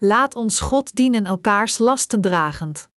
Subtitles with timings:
[0.00, 2.88] Laat ons God dienen elkaars lasten dragend.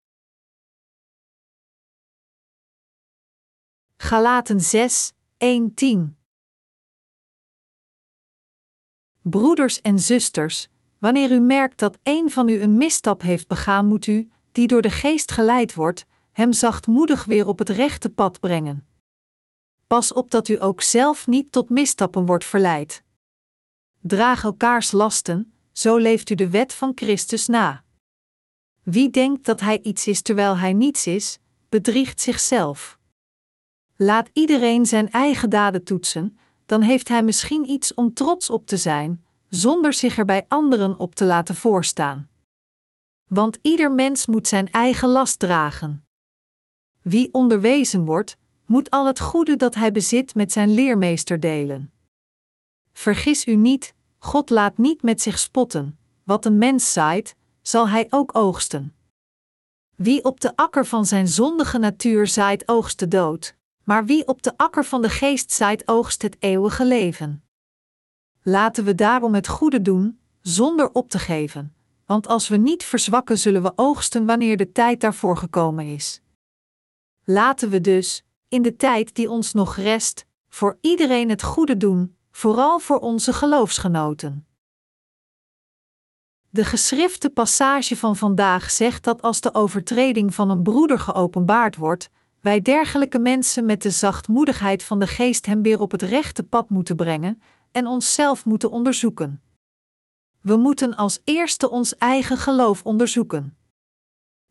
[3.97, 6.17] Galaten 6, 1, 10
[9.21, 10.67] Broeders en zusters,
[10.97, 14.81] wanneer u merkt dat een van u een misstap heeft begaan, moet u, die door
[14.81, 18.87] de geest geleid wordt, hem zachtmoedig weer op het rechte pad brengen.
[19.87, 23.03] Pas op dat u ook zelf niet tot misstappen wordt verleid.
[24.01, 27.83] Draag elkaars lasten, zo leeft u de wet van Christus na.
[28.83, 32.99] Wie denkt dat hij iets is terwijl hij niets is, bedriegt zichzelf.
[33.95, 38.77] Laat iedereen zijn eigen daden toetsen, dan heeft hij misschien iets om trots op te
[38.77, 42.29] zijn, zonder zich er bij anderen op te laten voorstaan.
[43.27, 46.05] Want ieder mens moet zijn eigen last dragen.
[47.01, 51.91] Wie onderwezen wordt, moet al het goede dat hij bezit met zijn leermeester delen.
[52.93, 55.97] Vergis u niet, God laat niet met zich spotten.
[56.23, 58.95] Wat een mens zaait, zal hij ook oogsten.
[59.95, 64.41] Wie op de akker van zijn zondige natuur zaait, oogst de dood, maar wie op
[64.41, 67.43] de akker van de geest zaait, oogst het eeuwige leven.
[68.41, 71.75] Laten we daarom het goede doen, zonder op te geven,
[72.05, 76.21] want als we niet verzwakken, zullen we oogsten wanneer de tijd daarvoor gekomen is.
[77.23, 82.15] Laten we dus, in de tijd die ons nog rest, voor iedereen het goede doen,
[82.41, 84.47] vooral voor onze geloofsgenoten.
[86.49, 92.09] De geschrifte passage van vandaag zegt dat als de overtreding van een broeder geopenbaard wordt,
[92.39, 96.69] wij dergelijke mensen met de zachtmoedigheid van de geest hem weer op het rechte pad
[96.69, 99.41] moeten brengen en onszelf moeten onderzoeken.
[100.41, 103.57] We moeten als eerste ons eigen geloof onderzoeken.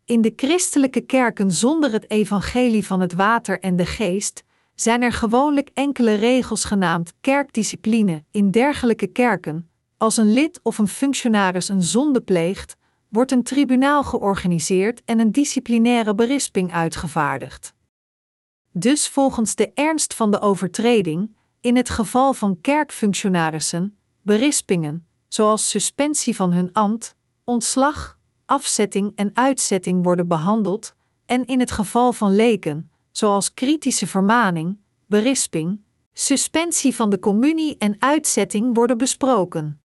[0.05, 4.45] In de christelijke kerken zonder het evangelie van het water en de geest
[4.81, 9.71] zijn er gewoonlijk enkele regels genaamd kerkdiscipline in dergelijke kerken.
[9.97, 12.77] Als een lid of een functionaris een zonde pleegt,
[13.09, 17.75] wordt een tribunaal georganiseerd en een disciplinaire berisping uitgevaardigd.
[18.73, 26.37] Dus volgens de ernst van de overtreding, in het geval van kerkfunctionarissen, berispingen, zoals suspensie
[26.37, 27.15] van hun ambt,
[27.45, 30.95] ontslag, afzetting en uitzetting worden behandeld,
[31.27, 35.81] en in het geval van leken, zoals kritische vermaning, berisping,
[36.13, 39.83] suspensie van de communie en uitzetting worden besproken.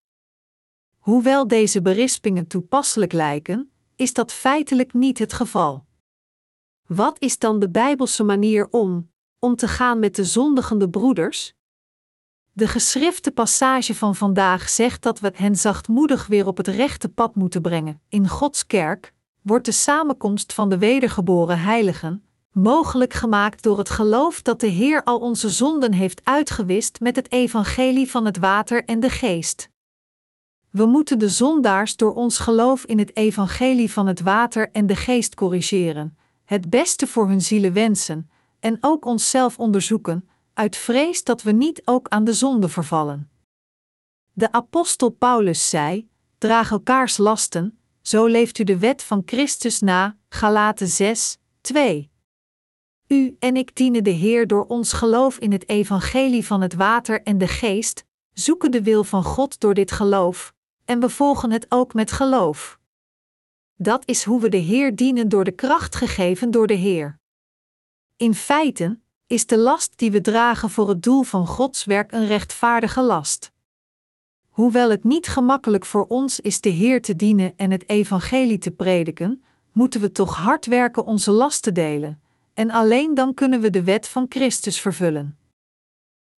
[0.98, 5.86] Hoewel deze berispingen toepasselijk lijken, is dat feitelijk niet het geval.
[6.86, 11.54] Wat is dan de Bijbelse manier om, om te gaan met de zondigende broeders?
[12.52, 17.36] De geschrifte passage van vandaag zegt dat we hen zachtmoedig weer op het rechte pad
[17.36, 18.02] moeten brengen.
[18.10, 22.25] In Gods kerk wordt de samenkomst van de wedergeboren heiligen
[22.56, 27.32] mogelijk gemaakt door het geloof dat de Heer al onze zonden heeft uitgewist met het
[27.32, 29.70] evangelie van het water en de geest.
[30.70, 34.96] We moeten de zondaars door ons geloof in het evangelie van het water en de
[34.96, 38.30] geest corrigeren, het beste voor hun zielen wensen
[38.60, 43.30] en ook onszelf onderzoeken, uit vrees dat we niet ook aan de zonde vervallen.
[44.34, 50.18] De apostel Paulus zei: Draag elkaars lasten, zo leeft u de wet van Christus na.
[50.30, 52.14] Galaten 6, 2.
[53.08, 57.24] U en ik dienen de Heer door ons geloof in het evangelie van het water
[57.24, 60.54] en de geest, zoeken de wil van God door dit geloof,
[60.86, 62.80] en we volgen het ook met geloof.
[63.76, 67.20] Dat is hoe we de Heer dienen door de kracht gegeven door de Heer.
[68.18, 72.28] In feite is de last die we dragen voor het doel van Gods werk een
[72.28, 73.52] rechtvaardige last.
[74.50, 78.72] Hoewel het niet gemakkelijk voor ons is de Heer te dienen en het evangelie te
[78.72, 82.22] prediken, moeten we toch hard werken onze last te delen,
[82.56, 85.38] en alleen dan kunnen we de wet van Christus vervullen.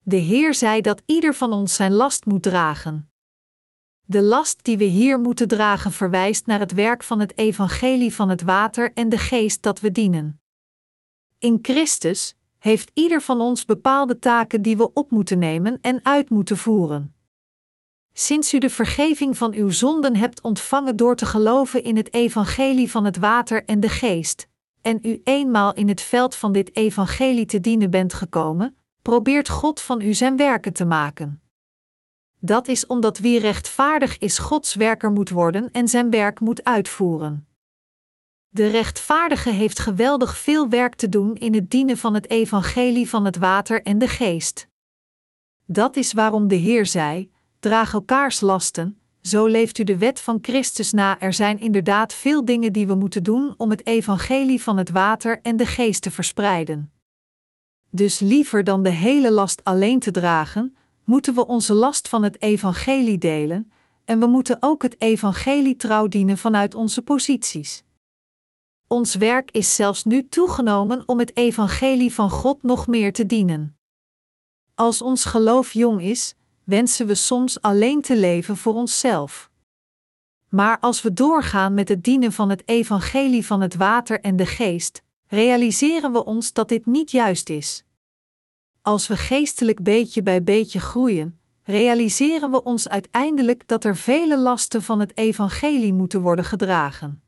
[0.03, 3.11] De Heer zei dat ieder van ons zijn last moet dragen.
[4.01, 8.29] De last die we hier moeten dragen verwijst naar het werk van het evangelie van
[8.29, 10.41] het water en de geest dat we dienen.
[11.37, 16.29] In Christus heeft ieder van ons bepaalde taken die we op moeten nemen en uit
[16.29, 17.15] moeten voeren.
[18.13, 22.91] Sinds u de vergeving van uw zonden hebt ontvangen door te geloven in het evangelie
[22.91, 24.47] van het water en de geest,
[24.87, 29.81] en u eenmaal in het veld van dit evangelie te dienen bent gekomen, probeert God
[29.81, 31.41] van u zijn werken te maken.
[32.39, 37.47] Dat is omdat wie rechtvaardig is Gods werker moet worden en zijn werk moet uitvoeren.
[38.47, 43.25] De rechtvaardige heeft geweldig veel werk te doen in het dienen van het evangelie van
[43.25, 44.67] het water en de geest.
[45.65, 50.39] Dat is waarom de Heer zei: draag elkaars lasten, zo leeft u de wet van
[50.41, 51.19] Christus na.
[51.19, 55.39] Er zijn inderdaad veel dingen die we moeten doen om het evangelie van het water
[55.41, 56.91] en de geest te verspreiden.
[57.89, 62.41] Dus liever dan de hele last alleen te dragen, moeten we onze last van het
[62.41, 63.71] evangelie delen,
[64.05, 67.83] en we moeten ook het evangelie trouw dienen vanuit onze posities.
[68.87, 73.77] Ons werk is zelfs nu toegenomen om het evangelie van God nog meer te dienen.
[74.75, 76.35] Als ons geloof jong is,
[76.67, 79.49] wensen we soms alleen te leven voor onszelf.
[80.49, 84.45] Maar als we doorgaan met het dienen van het evangelie van het water en de
[84.45, 87.83] geest, realiseren we ons dat dit niet juist is.
[88.81, 94.83] Als we geestelijk beetje bij beetje groeien, realiseren we ons uiteindelijk dat er vele lasten
[94.83, 97.23] van het evangelie moeten worden gedragen.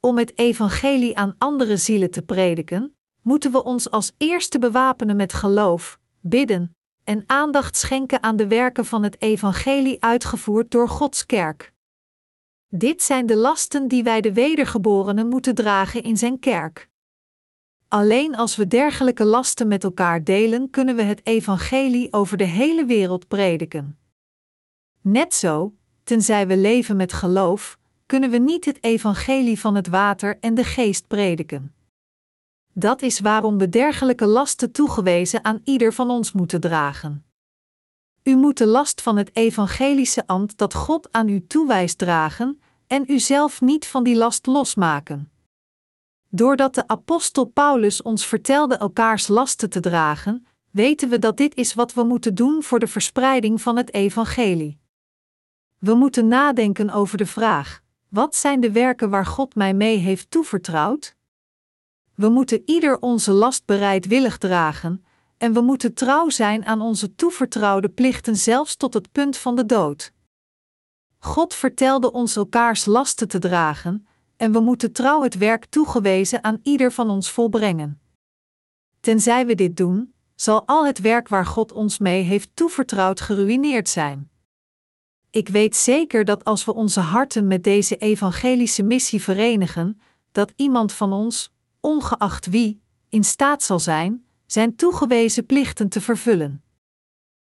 [0.00, 5.32] Om het evangelie aan andere zielen te prediken, moeten we ons als eerste bewapenen met
[5.32, 6.76] geloof, bidden
[7.06, 11.72] en aandacht schenken aan de werken van het evangelie uitgevoerd door Gods kerk.
[12.68, 16.88] Dit zijn de lasten die wij de wedergeborenen moeten dragen in zijn kerk.
[17.88, 22.84] Alleen als we dergelijke lasten met elkaar delen, kunnen we het evangelie over de hele
[22.84, 23.98] wereld prediken.
[25.00, 25.74] Net zo,
[26.04, 30.64] tenzij we leven met geloof, kunnen we niet het evangelie van het water en de
[30.64, 31.75] geest prediken.
[32.78, 37.24] Dat is waarom we dergelijke lasten toegewezen aan ieder van ons moeten dragen.
[38.22, 43.04] U moet de last van het evangelische ambt dat God aan u toewijst dragen en
[43.06, 45.30] u zelf niet van die last losmaken.
[46.28, 51.74] Doordat de apostel Paulus ons vertelde elkaars lasten te dragen, weten we dat dit is
[51.74, 54.78] wat we moeten doen voor de verspreiding van het evangelie.
[55.78, 60.30] We moeten nadenken over de vraag: wat zijn de werken waar God mij mee heeft
[60.30, 61.16] toevertrouwd?
[62.16, 65.04] We moeten ieder onze last bereidwillig dragen,
[65.36, 69.66] en we moeten trouw zijn aan onze toevertrouwde plichten zelfs tot het punt van de
[69.66, 70.12] dood.
[71.18, 76.60] God vertelde ons elkaars lasten te dragen, en we moeten trouw het werk toegewezen aan
[76.62, 78.00] ieder van ons volbrengen.
[79.00, 83.88] Tenzij we dit doen, zal al het werk waar God ons mee heeft toevertrouwd geruïneerd
[83.88, 84.30] zijn.
[85.30, 90.00] Ik weet zeker dat als we onze harten met deze evangelische missie verenigen,
[90.32, 91.54] dat iemand van ons,
[91.86, 96.62] ongeacht wie, in staat zal zijn, zijn toegewezen plichten te vervullen.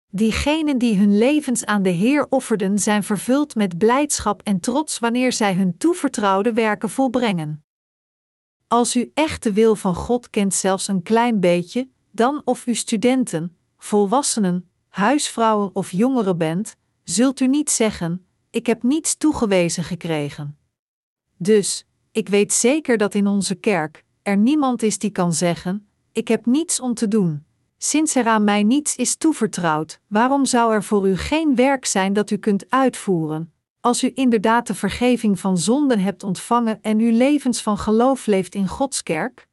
[0.07, 5.33] Diegenen die hun levens aan de Heer offerden, zijn vervuld met blijdschap en trots wanneer
[5.33, 7.63] zij hun toevertrouwde werken volbrengen.
[8.67, 12.75] Als u echt de wil van God kent, zelfs een klein beetje, dan of u
[12.75, 20.57] studenten, volwassenen, huisvrouwen of jongeren bent, zult u niet zeggen: Ik heb niets toegewezen gekregen.
[21.37, 26.27] Dus, ik weet zeker dat in onze kerk er niemand is die kan zeggen: Ik
[26.27, 27.45] heb niets om te doen.
[27.77, 32.13] Sinds er aan mij niets is toevertrouwd, waarom zou er voor u geen werk zijn
[32.13, 37.12] dat u kunt uitvoeren, als u inderdaad de vergeving van zonden hebt ontvangen en uw
[37.12, 39.48] levens van geloof leeft in Gods kerk?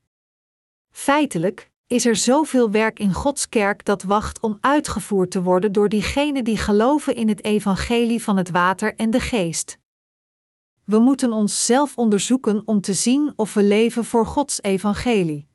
[0.91, 5.89] Feitelijk is er zoveel werk in Gods kerk dat wacht om uitgevoerd te worden door
[5.89, 9.79] diegenen die geloven in het evangelie van het water en de geest.
[10.84, 15.49] We moeten onszelf onderzoeken om te zien of we leven voor Gods evangelie.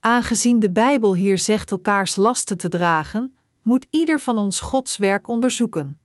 [0.00, 5.28] Aangezien de Bijbel hier zegt elkaars lasten te dragen, moet ieder van ons Gods werk
[5.28, 6.00] onderzoeken.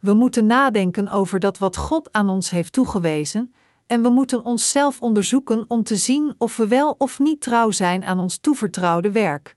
[0.00, 3.54] We moeten nadenken over dat wat God aan ons heeft toegewezen,
[3.86, 8.04] en we moeten onszelf onderzoeken om te zien of we wel of niet trouw zijn
[8.04, 9.56] aan ons toevertrouwde werk.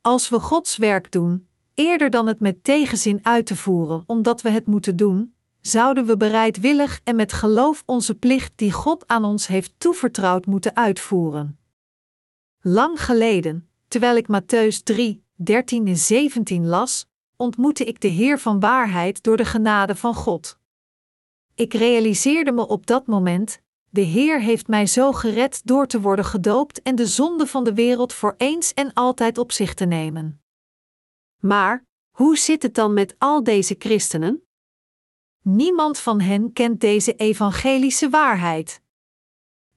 [0.00, 4.50] Als we Gods werk doen, eerder dan het met tegenzin uit te voeren omdat we
[4.50, 9.46] het moeten doen, zouden we bereidwillig en met geloof onze plicht die God aan ons
[9.46, 11.58] heeft toevertrouwd moeten uitvoeren.
[12.60, 17.06] Lang geleden, terwijl ik Matthäus 3, 13 en 17 las,
[17.36, 20.58] ontmoette ik de Heer van waarheid door de genade van God.
[21.54, 26.24] Ik realiseerde me op dat moment: de Heer heeft mij zo gered door te worden
[26.24, 30.42] gedoopt en de zonde van de wereld voor eens en altijd op zich te nemen.
[31.40, 34.46] Maar, hoe zit het dan met al deze christenen?
[35.42, 38.80] Niemand van hen kent deze evangelische waarheid.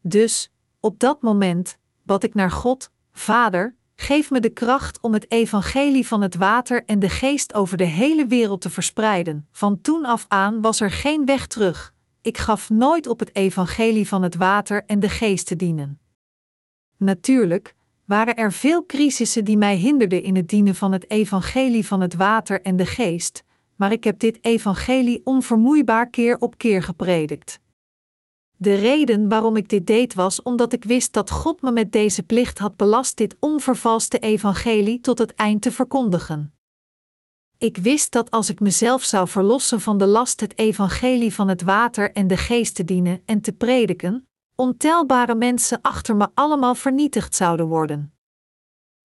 [0.01, 5.31] Dus, op dat moment, bad ik naar God: Vader, geef me de kracht om het
[5.31, 9.47] evangelie van het water en de geest over de hele wereld te verspreiden.
[9.51, 11.93] Van toen af aan was er geen weg terug.
[12.21, 15.99] Ik gaf nooit op het evangelie van het water en de geest te dienen.
[16.97, 22.01] Natuurlijk waren er veel crisissen die mij hinderden in het dienen van het evangelie van
[22.01, 23.43] het water en de geest,
[23.75, 27.59] maar ik heb dit evangelie onvermoeibaar keer op keer gepredikt.
[28.57, 32.23] De reden waarom ik dit deed was omdat ik wist dat God me met deze
[32.23, 36.53] plicht had belast dit onvervalste evangelie tot het eind te verkondigen.
[37.57, 41.61] Ik wist dat als ik mezelf zou verlossen van de last het evangelie van het
[41.61, 47.35] water en de geest te dienen en te prediken, ontelbare mensen achter me allemaal vernietigd
[47.35, 48.13] zouden worden.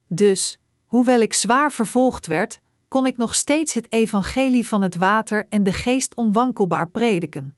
[0.06, 5.46] Dus, hoewel ik zwaar vervolgd werd, kon ik nog steeds het evangelie van het water
[5.48, 7.56] en de geest onwankelbaar prediken.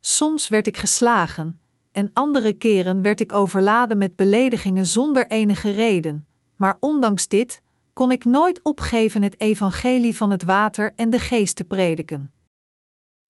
[0.00, 1.60] Soms werd ik geslagen,
[1.92, 6.26] en andere keren werd ik overladen met beledigingen zonder enige reden,
[6.56, 7.62] maar ondanks dit
[7.92, 12.32] kon ik nooit opgeven het evangelie van het water en de geest te prediken.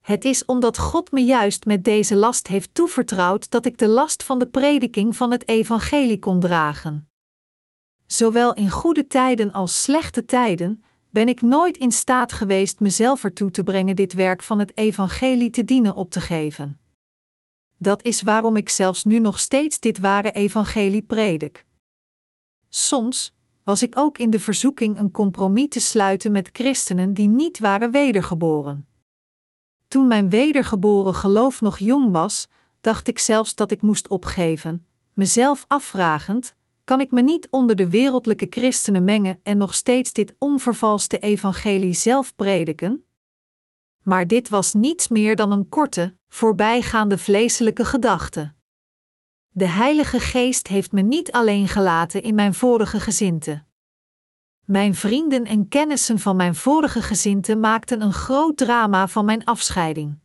[0.01, 4.23] Het is omdat God me juist met deze last heeft toevertrouwd dat ik de last
[4.23, 7.09] van de prediking van het evangelie kon dragen.
[8.07, 10.85] Zowel in goede tijden als slechte tijden
[11.15, 15.51] ben ik nooit in staat geweest mezelf ertoe te brengen dit werk van het evangelie
[15.51, 16.81] te dienen op te geven.
[17.77, 21.67] Dat is waarom ik zelfs nu nog steeds dit ware evangelie predik.
[22.69, 27.59] Soms was ik ook in de verzoeking een compromis te sluiten met christenen die niet
[27.59, 28.87] waren wedergeboren.
[29.89, 32.49] Toen mijn wedergeboren geloof nog jong was,
[32.81, 36.55] dacht ik zelfs dat ik moest opgeven, mezelf afvragend:
[36.85, 41.95] kan ik me niet onder de wereldlijke christenen mengen en nog steeds dit onvervalste evangelie
[41.95, 43.05] zelf prediken?
[44.03, 48.55] Maar dit was niets meer dan een korte, voorbijgaande vleeselijke gedachte.
[49.49, 53.65] De Heilige Geest heeft me niet alleen gelaten in mijn vorige gezinte.
[54.65, 60.19] Mijn vrienden en kennissen van mijn vorige gezinte maakten een groot drama van mijn afscheiding.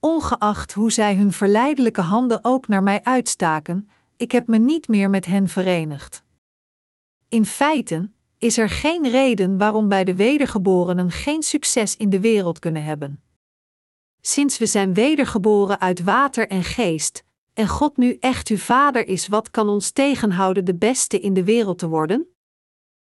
[0.00, 5.10] Ongeacht hoe zij hun verleidelijke handen ook naar mij uitstaken, ik heb me niet meer
[5.10, 6.22] met hen verenigd.
[7.28, 12.58] In feite is er geen reden waarom wij de wedergeborenen geen succes in de wereld
[12.58, 13.22] kunnen hebben.
[14.20, 19.28] Sinds we zijn wedergeboren uit water en geest, en God nu echt uw Vader is,
[19.28, 22.26] wat kan ons tegenhouden de beste in de wereld te worden?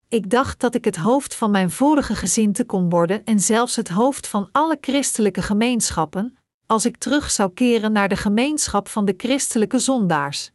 [0.08, 3.88] Ik dacht dat ik het hoofd van mijn vorige gezinte kon worden en zelfs het
[3.88, 9.14] hoofd van alle christelijke gemeenschappen, als ik terug zou keren naar de gemeenschap van de
[9.16, 10.51] christelijke zondaars.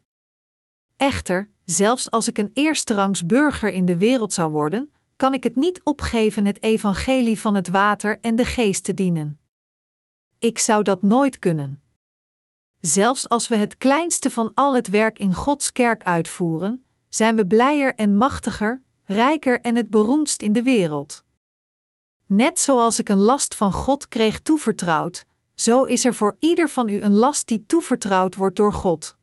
[0.98, 5.56] Echter, zelfs als ik een eersterangs burger in de wereld zou worden, kan ik het
[5.56, 9.40] niet opgeven het evangelie van het water en de geest te dienen.
[10.40, 11.82] Ik zou dat nooit kunnen.
[12.80, 17.48] Zelfs als we het kleinste van al het werk in Gods kerk uitvoeren, zijn we
[17.48, 21.24] blijer en machtiger, rijker en het beroemdst in de wereld.
[22.26, 25.26] Net zoals ik een last van God kreeg toevertrouwd,
[25.56, 29.17] zo is er voor ieder van u een last die toevertrouwd wordt door God.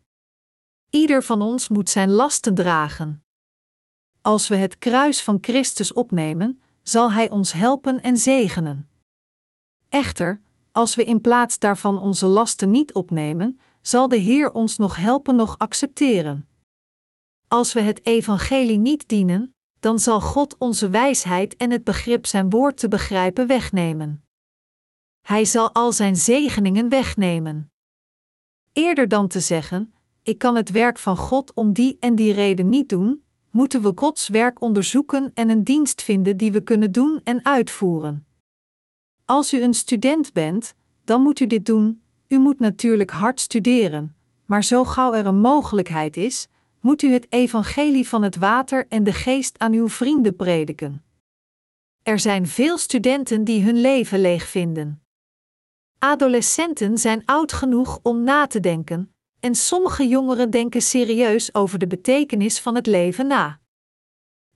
[0.94, 3.24] Ieder van ons moet zijn lasten dragen.
[4.20, 8.88] Als we het kruis van Christus opnemen, zal Hij ons helpen en zegenen.
[9.88, 10.40] Echter,
[10.72, 15.36] als we in plaats daarvan onze lasten niet opnemen, zal de Heer ons nog helpen
[15.36, 16.48] nog accepteren.
[17.48, 22.50] Als we het evangelie niet dienen, dan zal God onze wijsheid en het begrip zijn
[22.50, 24.24] woord te begrijpen wegnemen.
[25.20, 27.72] Hij zal al zijn zegeningen wegnemen.
[28.72, 29.93] Eerder dan te zeggen:
[30.25, 33.93] Ik kan het werk van God om die en die reden niet doen, moeten we
[33.95, 38.26] Gods werk onderzoeken en een dienst vinden die we kunnen doen en uitvoeren.
[39.25, 42.02] Als u een student bent, dan moet u dit doen.
[42.28, 44.16] U moet natuurlijk hard studeren,
[44.47, 46.49] maar zo gauw er een mogelijkheid is,
[46.81, 51.04] moet u het evangelie van het water en de geest aan uw vrienden prediken.
[52.02, 55.02] Er zijn veel studenten die hun leven leeg vinden.
[55.99, 59.13] Adolescenten zijn oud genoeg om na te denken,
[59.44, 63.60] en sommige jongeren denken serieus over de betekenis van het leven na.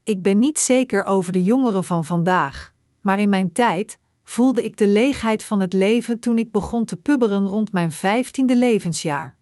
[0.02, 4.76] Ik ben niet zeker over de jongeren van vandaag, maar in mijn tijd voelde ik
[4.76, 9.36] de leegheid van het leven toen ik begon te pubberen rond mijn vijftiende levensjaar.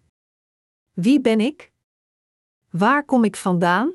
[0.93, 1.71] Wie ben ik?
[2.69, 3.93] Waar kom ik vandaan?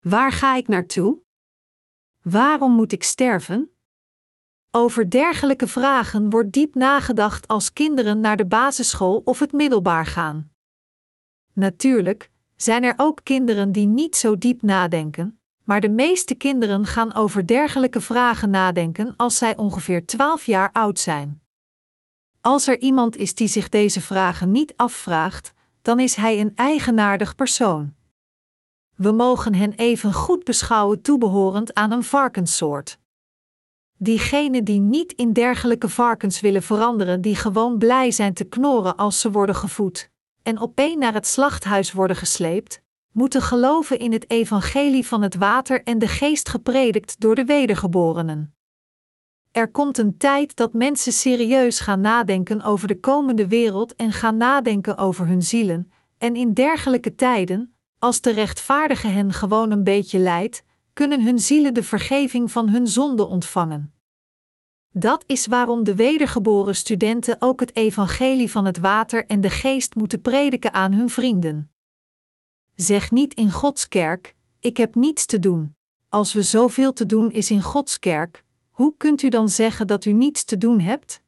[0.00, 1.18] Waar ga ik naartoe?
[2.22, 3.70] Waarom moet ik sterven?
[4.70, 10.50] Over dergelijke vragen wordt diep nagedacht als kinderen naar de basisschool of het middelbaar gaan.
[11.52, 17.14] Natuurlijk zijn er ook kinderen die niet zo diep nadenken, maar de meeste kinderen gaan
[17.14, 21.42] over dergelijke vragen nadenken als zij ongeveer 12 jaar oud zijn.
[22.40, 27.34] Als er iemand is die zich deze vragen niet afvraagt, dan is hij een eigenaardig
[27.34, 27.94] persoon.
[28.94, 32.98] We mogen hen even goed beschouwen toebehorend aan een varkenssoort.
[34.00, 39.20] Diegenen die niet in dergelijke varkens willen veranderen, die gewoon blij zijn te knorren als
[39.20, 40.10] ze worden gevoed,
[40.42, 45.82] en opeen naar het slachthuis worden gesleept, moeten geloven in het evangelie van het water
[45.82, 48.54] en de geest gepredikt door de wedergeborenen.
[49.52, 54.36] Er komt een tijd dat mensen serieus gaan nadenken over de komende wereld en gaan
[54.36, 60.18] nadenken over hun zielen, en in dergelijke tijden, als de rechtvaardige hen gewoon een beetje
[60.18, 60.62] leidt,
[60.98, 63.94] kunnen hun zielen de vergeving van hun zonde ontvangen.
[64.92, 69.94] Dat is waarom de wedergeboren studenten ook het evangelie van het water en de geest
[69.94, 71.70] moeten prediken aan hun vrienden.
[72.74, 75.76] Zeg niet in Gods kerk: Ik heb niets te doen.
[76.08, 80.04] als we zoveel te doen is in Gods kerk, hoe kunt u dan zeggen dat
[80.04, 81.22] u niets te doen hebt?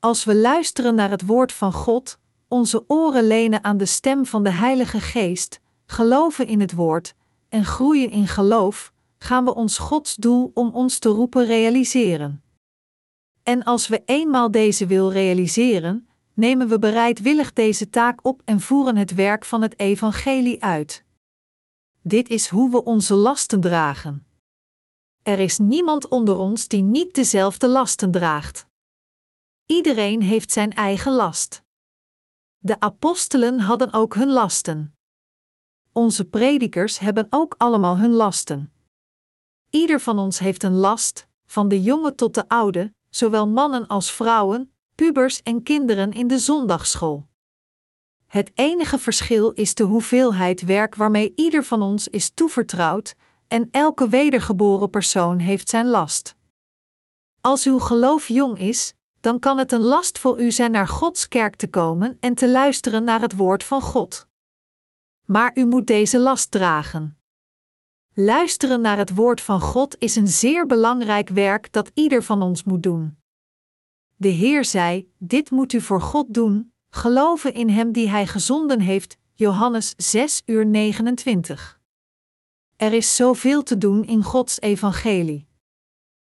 [0.00, 2.18] Als we luisteren naar het woord van God,
[2.48, 7.14] onze oren lenen aan de stem van de Heilige Geest, geloven in het woord
[7.48, 12.42] en groeien in geloof, gaan we ons Gods doel om ons te roepen realiseren.
[13.42, 18.96] En als we eenmaal deze wil realiseren, nemen we bereidwillig deze taak op en voeren
[18.96, 21.04] het werk van het evangelie uit.
[22.02, 24.26] Dit is hoe we onze lasten dragen.
[25.22, 28.66] Er is niemand onder ons die niet dezelfde lasten draagt.
[29.66, 31.62] Iedereen heeft zijn eigen last.
[32.58, 34.95] De apostelen hadden ook hun lasten.
[35.96, 38.72] Onze predikers hebben ook allemaal hun lasten.
[39.70, 44.12] Ieder van ons heeft een last, van de jonge tot de oude, zowel mannen als
[44.12, 47.26] vrouwen, pubers en kinderen in de zondagschool.
[48.26, 53.14] Het enige verschil is de hoeveelheid werk waarmee ieder van ons is toevertrouwd,
[53.48, 56.34] en elke wedergeboren persoon heeft zijn last.
[57.40, 61.28] Als uw geloof jong is, dan kan het een last voor u zijn naar Gods
[61.28, 64.26] kerk te komen en te luisteren naar het woord van God.
[65.26, 67.18] Maar u moet deze last dragen.
[68.14, 72.64] Luisteren naar het woord van God is een zeer belangrijk werk dat ieder van ons
[72.64, 73.16] moet doen.
[74.16, 78.80] De Heer zei: Dit moet u voor God doen, geloven in Hem die Hij gezonden
[78.80, 79.16] heeft.
[79.32, 81.80] Johannes 6 uur 29.
[82.76, 85.48] Er is zoveel te doen in Gods evangelie.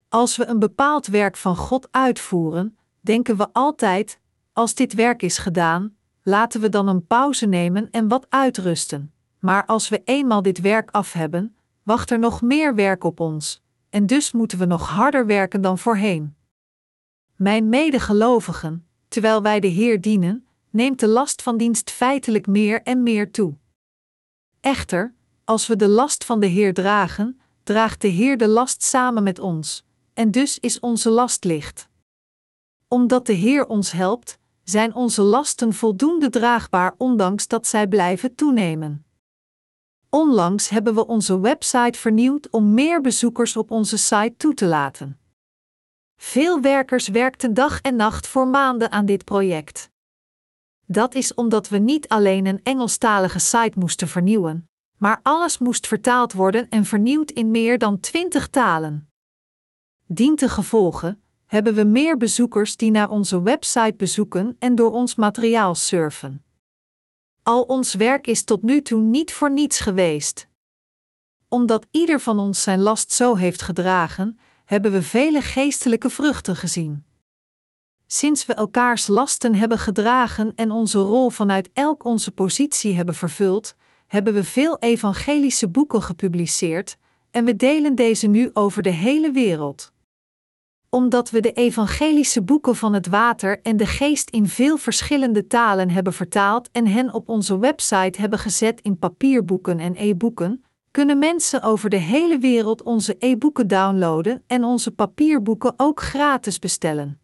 [0.08, 4.20] Als we een bepaald werk van God uitvoeren, denken we altijd:
[4.52, 5.96] als dit werk is gedaan,
[6.28, 9.12] laten we dan een pauze nemen en wat uitrusten.
[9.38, 13.62] Maar als we eenmaal dit werk af hebben, wacht er nog meer werk op ons,
[13.90, 16.36] en dus moeten we nog harder werken dan voorheen.
[17.36, 23.02] Mijn medegelovigen, terwijl wij de Heer dienen, neemt de last van dienst feitelijk meer en
[23.02, 23.54] meer toe.
[24.60, 29.22] Echter, als we de last van de Heer dragen, draagt de Heer de last samen
[29.22, 31.88] met ons, en dus is onze last licht.
[32.88, 34.37] Omdat de Heer ons helpt,
[34.70, 39.06] zijn onze lasten voldoende draagbaar ondanks dat zij blijven toenemen.
[40.08, 45.20] Onlangs hebben we onze website vernieuwd om meer bezoekers op onze site toe te laten.
[46.16, 49.90] Veel werkers werkten dag en nacht voor maanden aan dit project.
[50.86, 56.32] Dat is omdat we niet alleen een Engelstalige site moesten vernieuwen, maar alles moest vertaald
[56.32, 59.10] worden en vernieuwd in meer dan twintig talen.
[60.06, 66.44] Dientengevolge hebben we meer bezoekers die naar onze website bezoeken en door ons materiaal surfen.
[67.42, 70.48] Al ons werk is tot nu toe niet voor niets geweest.
[71.48, 77.04] Omdat ieder van ons zijn last zo heeft gedragen, hebben we vele geestelijke vruchten gezien.
[78.06, 83.74] Sinds we elkaars lasten hebben gedragen en onze rol vanuit elk onze positie hebben vervuld,
[84.06, 86.96] hebben we veel evangelische boeken gepubliceerd
[87.30, 89.92] en we delen deze nu over de hele wereld.
[90.90, 95.90] Omdat we de evangelische boeken van het water en de geest in veel verschillende talen
[95.90, 101.62] hebben vertaald en hen op onze website hebben gezet in papierboeken en e-boeken, kunnen mensen
[101.62, 107.20] over de hele wereld onze e-boeken downloaden en onze papierboeken ook gratis bestellen.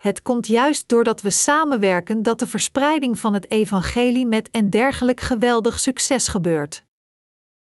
[0.00, 5.20] Het komt juist doordat we samenwerken dat de verspreiding van het evangelie met en dergelijk
[5.20, 6.84] geweldig succes gebeurt.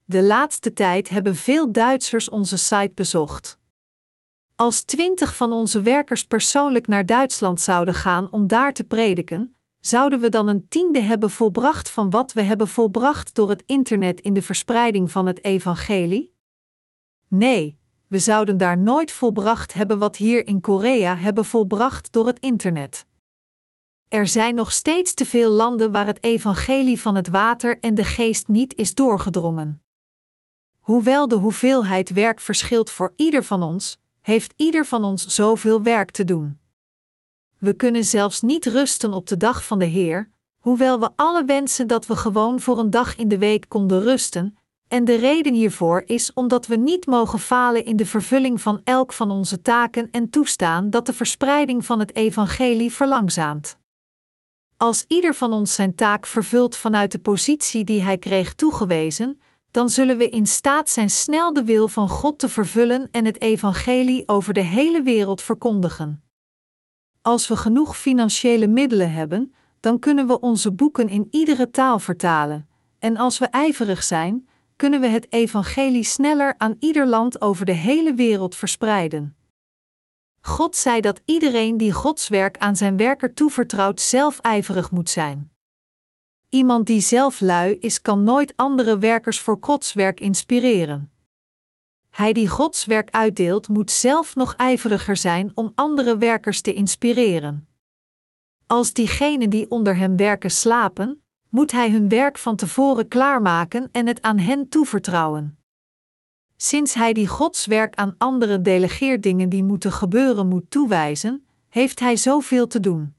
[0.04, 3.58] De laatste tijd hebben veel Duitsers onze site bezocht.
[4.56, 10.20] Als twintig van onze werkers persoonlijk naar Duitsland zouden gaan om daar te prediken, zouden
[10.20, 14.34] we dan een tiende hebben volbracht van wat we hebben volbracht door het internet in
[14.34, 16.34] de verspreiding van het evangelie?
[17.28, 22.38] Nee, we zouden daar nooit volbracht hebben wat hier in Korea hebben volbracht door het
[22.38, 23.06] internet.
[24.08, 28.04] Er zijn nog steeds te veel landen waar het evangelie van het water en de
[28.04, 29.82] geest niet is doorgedrongen.
[30.78, 36.10] Hoewel de hoeveelheid werk verschilt voor ieder van ons, heeft ieder van ons zoveel werk
[36.10, 36.58] te doen.
[37.58, 41.86] We kunnen zelfs niet rusten op de dag van de Heer, hoewel we alle wensen
[41.86, 44.58] dat we gewoon voor een dag in de week konden rusten,
[44.88, 49.12] en de reden hiervoor is omdat we niet mogen falen in de vervulling van elk
[49.12, 53.78] van onze taken en toestaan dat de verspreiding van het evangelie verlangzaamt.
[54.76, 59.40] Als ieder van ons zijn taak vervult vanuit de positie die hij kreeg toegewezen,
[59.76, 63.40] dan zullen we in staat zijn snel de wil van God te vervullen en het
[63.40, 66.22] evangelie over de hele wereld verkondigen.
[67.22, 72.68] Als we genoeg financiële middelen hebben, dan kunnen we onze boeken in iedere taal vertalen,
[72.98, 77.72] en als we ijverig zijn, kunnen we het evangelie sneller aan ieder land over de
[77.72, 79.36] hele wereld verspreiden.
[80.40, 85.55] God zei dat iedereen die Gods werk aan zijn werker toevertrouwt zelf ijverig moet zijn.
[86.48, 91.10] Iemand die zelf lui is, kan nooit andere werkers voor Gods werk inspireren.
[92.10, 97.68] Hij die Gods werk uitdeelt, moet zelf nog ijveriger zijn om andere werkers te inspireren.
[98.66, 104.06] Als diegenen die onder hem werken slapen, moet hij hun werk van tevoren klaarmaken en
[104.06, 105.58] het aan hen toevertrouwen.
[106.56, 112.00] Sinds hij die Gods werk aan anderen delegeert dingen die moeten gebeuren moet toewijzen, heeft
[112.00, 113.15] hij zoveel te doen.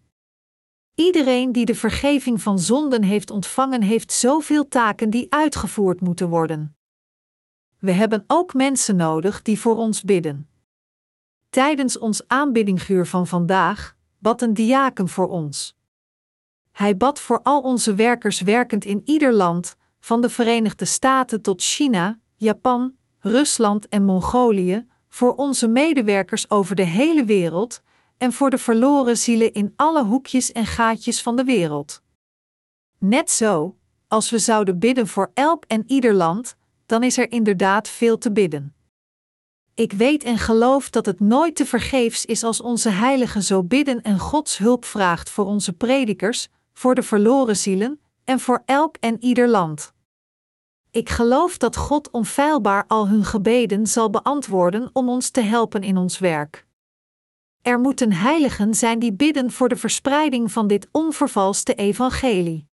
[0.99, 6.75] Iedereen die de vergeving van zonden heeft ontvangen, heeft zoveel taken die uitgevoerd moeten worden.
[7.79, 10.49] We hebben ook mensen nodig die voor ons bidden.
[11.49, 15.77] Tijdens ons aanbiddinguur van vandaag bad een diaken voor ons.
[16.71, 21.61] Hij bad voor al onze werkers werkend in ieder land, van de Verenigde Staten tot
[21.61, 27.81] China, Japan, Rusland en Mongolië, voor onze medewerkers over de hele wereld
[28.17, 32.01] en voor de verloren zielen in alle hoekjes en gaatjes van de wereld.
[32.97, 33.77] Net zo,
[34.07, 38.31] als we zouden bidden voor elk en ieder land, dan is er inderdaad veel te
[38.31, 38.75] bidden.
[39.73, 44.01] Ik weet en geloof dat het nooit te vergeefs is als onze heiligen zo bidden
[44.01, 49.23] en Gods hulp vraagt voor onze predikers, voor de verloren zielen en voor elk en
[49.23, 49.93] ieder land.
[50.91, 55.97] Ik geloof dat God onfeilbaar al hun gebeden zal beantwoorden om ons te helpen in
[55.97, 56.66] ons werk.
[57.67, 62.67] Er moeten heiligen zijn die bidden voor de verspreiding van dit onvervalste evangelie.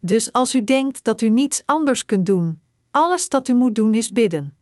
[0.00, 3.94] Dus als u denkt dat u niets anders kunt doen, alles dat u moet doen
[3.94, 4.56] is bidden.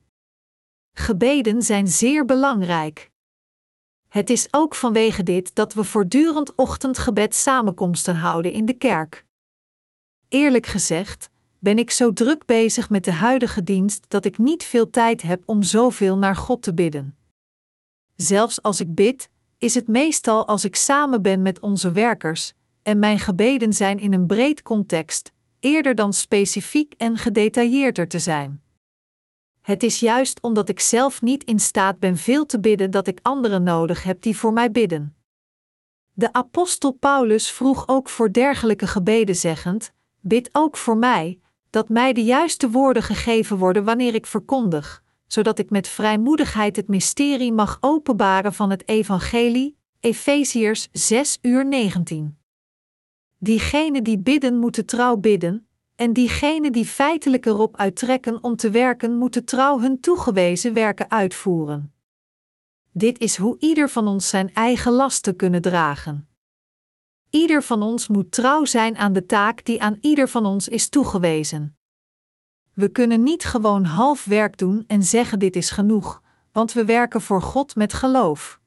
[0.92, 3.10] Gebeden zijn zeer belangrijk.
[4.08, 9.24] Het is ook vanwege dit dat we voortdurend ochtendgebed samenkomsten houden in de kerk.
[10.28, 14.90] Eerlijk gezegd, ben ik zo druk bezig met de huidige dienst dat ik niet veel
[14.90, 17.19] tijd heb om zoveel naar God te bidden.
[18.20, 22.52] Zelfs als ik bid, is het meestal als ik samen ben met onze werkers,
[22.82, 28.62] en mijn gebeden zijn in een breed context, eerder dan specifiek en gedetailleerder te zijn.
[29.60, 33.18] Het is juist omdat ik zelf niet in staat ben veel te bidden dat ik
[33.22, 35.16] anderen nodig heb die voor mij bidden.
[36.12, 42.12] De apostel Paulus vroeg ook voor dergelijke gebeden zeggend: Bid ook voor mij, dat mij
[42.12, 47.78] de juiste woorden gegeven worden wanneer ik verkondig, zodat ik met vrijmoedigheid het mysterie mag
[47.80, 49.78] openbaren van het evangelie.
[50.00, 52.38] Efeziërs 6 uur 19.
[53.38, 59.16] Diegenen die bidden moeten trouw bidden, en diegenen die feitelijk erop uittrekken om te werken
[59.16, 61.92] moeten trouw hun toegewezen werken uitvoeren.
[62.92, 66.28] Dit is hoe ieder van ons zijn eigen lasten kunnen dragen.
[67.30, 70.88] Ieder van ons moet trouw zijn aan de taak die aan ieder van ons is
[70.88, 71.79] toegewezen.
[72.80, 77.20] We kunnen niet gewoon half werk doen en zeggen dit is genoeg, want we werken
[77.20, 78.60] voor God met geloof.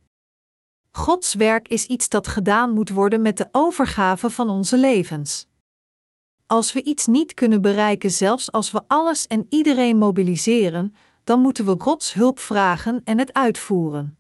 [0.92, 5.48] Gods werk is iets dat gedaan moet worden met de overgave van onze levens.
[6.48, 11.66] Als we iets niet kunnen bereiken, zelfs als we alles en iedereen mobiliseren, dan moeten
[11.66, 14.18] we Gods hulp vragen en het uitvoeren.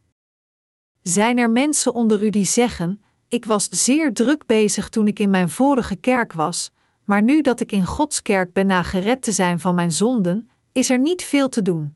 [1.01, 5.29] Zijn er mensen onder u die zeggen: Ik was zeer druk bezig toen ik in
[5.29, 6.71] mijn vorige kerk was,
[7.05, 10.49] maar nu dat ik in Gods kerk ben na gered te zijn van mijn zonden,
[10.71, 11.95] is er niet veel te doen.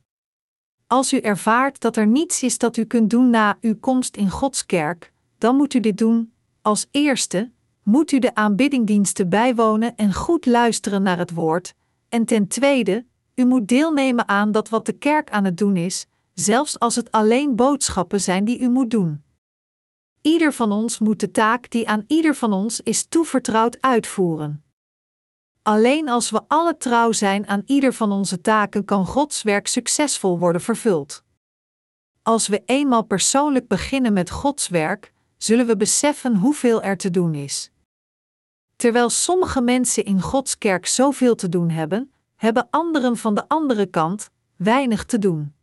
[0.88, 4.30] Als u ervaart dat er niets is dat u kunt doen na uw komst in
[4.30, 6.34] Gods kerk, dan moet u dit doen.
[6.62, 7.52] Als eerste
[7.84, 11.74] moet u de aanbiddingdiensten bijwonen en goed luisteren naar het woord.
[12.10, 16.08] En ten tweede, u moet deelnemen aan dat wat de kerk aan het doen is,
[16.34, 19.24] zelfs als het alleen boodschappen zijn die u moet doen.
[20.22, 24.64] Ieder van ons moet de taak die aan ieder van ons is toevertrouwd uitvoeren.
[25.68, 30.40] Alleen als we alle trouw zijn aan ieder van onze taken kan Gods werk succesvol
[30.40, 31.24] worden vervuld.
[32.22, 37.34] Als we eenmaal persoonlijk beginnen met Gods werk, zullen we beseffen hoeveel er te doen
[37.34, 37.72] is.
[38.76, 43.86] Terwijl sommige mensen in Gods kerk zoveel te doen hebben, hebben anderen van de andere
[43.86, 45.54] kant weinig te doen.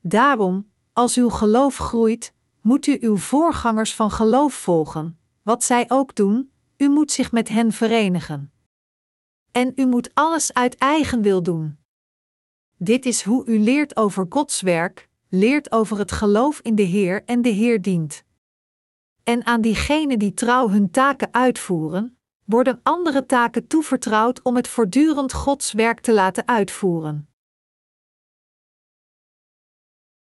[0.00, 6.14] Daarom, als uw geloof groeit, moet u uw voorgangers van geloof volgen, wat zij ook
[6.14, 8.53] doen, u moet zich met hen verenigen.
[9.54, 11.78] En u moet alles uit eigen wil doen.
[12.76, 17.24] Dit is hoe u leert over Gods werk, leert over het geloof in de Heer
[17.24, 18.24] en de Heer dient.
[19.22, 25.32] En aan diegenen die trouw hun taken uitvoeren, worden andere taken toevertrouwd om het voortdurend
[25.32, 27.28] Gods werk te laten uitvoeren.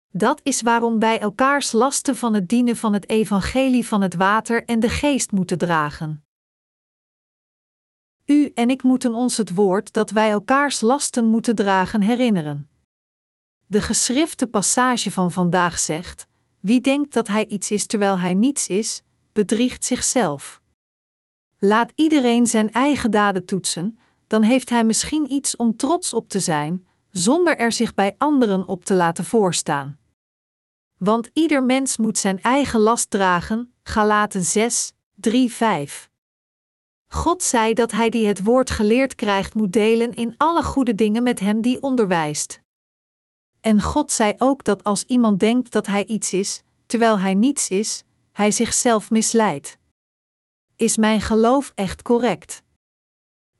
[0.09, 4.65] Dat is waarom wij elkaars lasten van het dienen van het evangelie van het water
[4.65, 6.25] en de geest moeten dragen.
[8.27, 12.69] U en ik moeten ons het woord dat wij elkaars lasten moeten dragen herinneren.
[13.67, 16.27] De geschrifte passage van vandaag zegt:
[16.61, 20.61] Wie denkt dat hij iets is terwijl hij niets is, bedriegt zichzelf.
[21.59, 26.41] Laat iedereen zijn eigen daden toetsen, dan heeft hij misschien iets om trots op te
[26.41, 29.99] zijn, zonder er zich bij anderen op te laten voorstaan.
[30.99, 36.11] Want ieder mens moet zijn eigen last dragen, Galaten 6, 3, 5.
[37.13, 41.23] God zei dat hij die het woord geleerd krijgt moet delen in alle goede dingen
[41.23, 42.61] met hem die onderwijst.
[43.61, 47.69] En God zei ook dat als iemand denkt dat hij iets is, terwijl hij niets
[47.69, 49.79] is, hij zichzelf misleidt.
[50.77, 52.63] Is mijn geloof echt correct?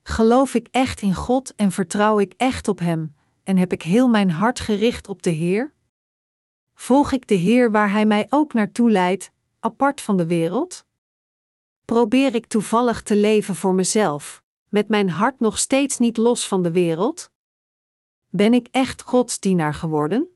[0.03, 4.07] Geloof ik echt in God en vertrouw ik echt op Hem, en heb ik heel
[4.07, 5.73] mijn hart gericht op de Heer?
[6.73, 10.85] Volg ik de Heer waar Hij mij ook naartoe leidt, apart van de wereld?
[11.85, 16.63] Probeer ik toevallig te leven voor mezelf, met mijn hart nog steeds niet los van
[16.63, 17.31] de wereld?
[18.29, 20.27] Ben ik echt Gods dienaar geworden?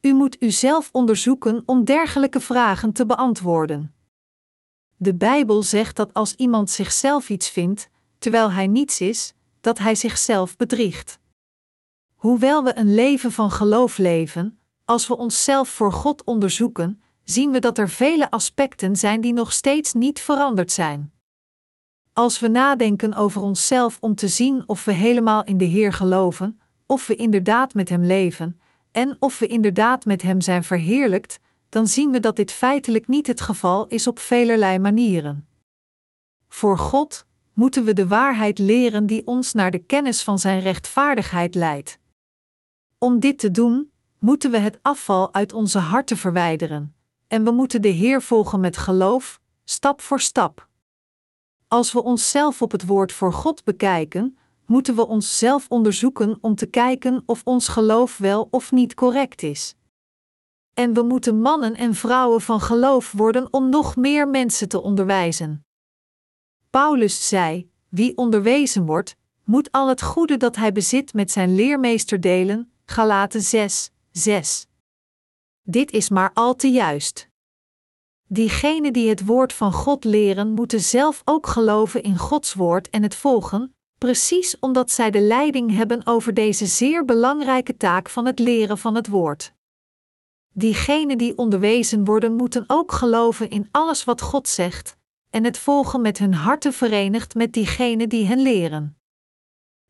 [0.00, 3.94] U moet uzelf onderzoeken om dergelijke vragen te beantwoorden.
[4.96, 7.88] De Bijbel zegt dat als iemand zichzelf iets vindt,
[8.18, 11.18] terwijl hij niets is, dat hij zichzelf bedriegt.
[12.14, 17.58] Hoewel we een leven van geloof leven, als we onszelf voor God onderzoeken, zien we
[17.58, 21.12] dat er vele aspecten zijn die nog steeds niet veranderd zijn.
[22.12, 26.60] Als we nadenken over onszelf om te zien of we helemaal in de Heer geloven,
[26.86, 31.86] of we inderdaad met Hem leven, en of we inderdaad met Hem zijn verheerlijkt, dan
[31.86, 35.46] zien we dat dit feitelijk niet het geval is op velerlei manieren.
[36.48, 41.54] Voor God moeten we de waarheid leren die ons naar de kennis van Zijn rechtvaardigheid
[41.54, 41.98] leidt.
[42.98, 46.94] Om dit te doen, moeten we het afval uit onze harten verwijderen,
[47.32, 50.68] en we moeten de Heer volgen met geloof, stap voor stap.
[51.68, 56.66] Als we onszelf op het woord voor God bekijken, moeten we onszelf onderzoeken om te
[56.66, 59.74] kijken of ons geloof wel of niet correct is.
[60.74, 65.64] En we moeten mannen en vrouwen van geloof worden om nog meer mensen te onderwijzen.
[66.70, 72.20] Paulus zei: Wie onderwezen wordt, moet al het goede dat hij bezit met zijn leermeester
[72.20, 72.72] delen.
[72.84, 74.66] Galaten 6, 6.
[75.62, 77.28] Dit is maar al te juist.
[78.26, 83.02] Diegenen die het woord van God leren, moeten zelf ook geloven in Gods woord en
[83.02, 88.38] het volgen, precies omdat zij de leiding hebben over deze zeer belangrijke taak van het
[88.38, 89.54] leren van het woord.
[90.52, 94.96] Diegenen die onderwezen worden, moeten ook geloven in alles wat God zegt,
[95.30, 98.96] en het volgen met hun harten verenigd met diegenen die hen leren.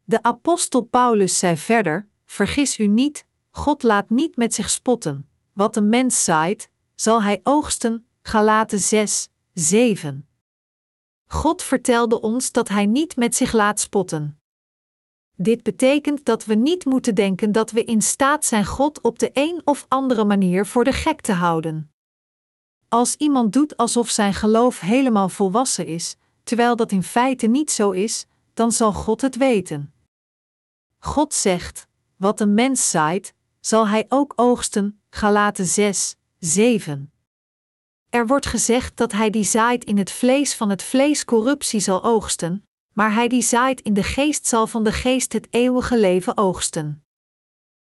[0.04, 5.31] De apostel Paulus zei verder: Vergis u niet, God laat niet met zich spotten.
[5.52, 8.06] Wat een mens zaait, zal hij oogsten.
[8.22, 10.28] Galaten 6, 7.
[11.26, 14.40] God vertelde ons dat Hij niet met zich laat spotten.
[15.36, 19.30] Dit betekent dat we niet moeten denken dat we in staat zijn God op de
[19.32, 21.92] een of andere manier voor de gek te houden.
[22.88, 27.90] Als iemand doet alsof zijn geloof helemaal volwassen is, terwijl dat in feite niet zo
[27.90, 29.94] is, dan zal God het weten.
[30.98, 35.01] God zegt: Wat een mens zaait, zal hij ook oogsten.
[35.14, 37.12] Galaten 6, 7.
[38.08, 42.04] Er wordt gezegd dat hij die zaait in het vlees van het vlees corruptie zal
[42.04, 46.36] oogsten, maar hij die zaait in de geest zal van de geest het eeuwige leven
[46.36, 47.04] oogsten.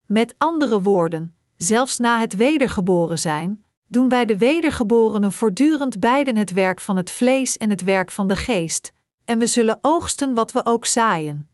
[0.06, 6.52] Met andere woorden, zelfs na het wedergeboren zijn, doen wij de wedergeborenen voortdurend beiden het
[6.52, 8.94] werk van het vlees en het werk van de geest,
[9.26, 11.50] en we zullen oogsten wat we ook zaaien.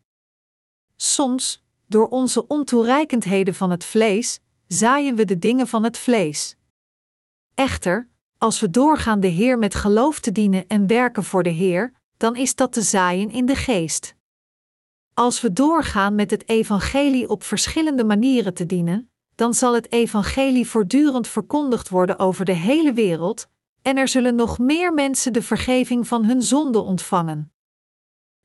[0.96, 4.40] Soms, door onze ontoereikendheden van het vlees,
[4.74, 6.56] zaaien we de dingen van het vlees.
[7.54, 8.08] Echter,
[8.38, 12.36] als we doorgaan de Heer met geloof te dienen en werken voor de Heer, dan
[12.36, 14.14] is dat te zaaien in de geest.
[15.14, 20.66] Als we doorgaan met het evangelie op verschillende manieren te dienen, dan zal het evangelie
[20.66, 23.48] voortdurend verkondigd worden over de hele wereld,
[23.82, 27.52] en er zullen nog meer mensen de vergeving van hun zonden ontvangen.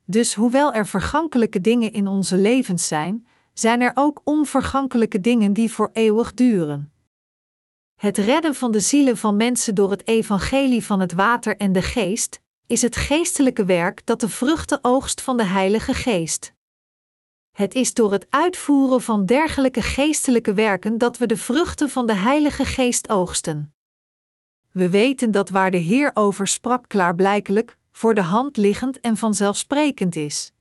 [0.06, 3.28] Dus hoewel er vergankelijke dingen in onze levens zijn,
[3.60, 6.92] zijn er ook onvergankelijke dingen die voor eeuwig duren.
[7.96, 11.82] Het redden van de zielen van mensen door het evangelie van het water en de
[11.82, 16.54] geest is het geestelijke werk dat de vruchten oogst van de Heilige Geest.
[17.52, 22.14] Het is door het uitvoeren van dergelijke geestelijke werken dat we de vruchten van de
[22.14, 23.74] Heilige Geest oogsten.
[24.72, 30.16] We weten dat waar de Heer over sprak klaarblijkelijk, voor de hand liggend en vanzelfsprekend
[30.16, 30.52] is.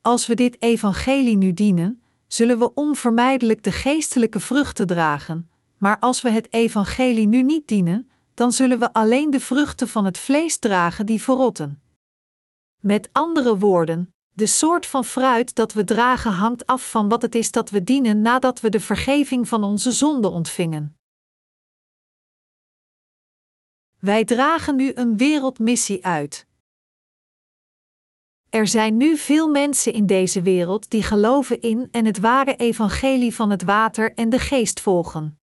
[0.00, 1.99] Als we dit evangelie nu dienen,
[2.32, 8.10] zullen we onvermijdelijk de geestelijke vruchten dragen, maar als we het evangelie nu niet dienen,
[8.34, 11.82] dan zullen we alleen de vruchten van het vlees dragen die verrotten.
[12.80, 17.34] Met andere woorden, de soort van fruit dat we dragen hangt af van wat het
[17.34, 20.96] is dat we dienen nadat we de vergeving van onze zonden ontvingen.
[23.98, 26.46] Wij dragen nu een wereldmissie uit.
[28.50, 33.34] Er zijn nu veel mensen in deze wereld die geloven in en het ware evangelie
[33.34, 35.40] van het water en de geest volgen.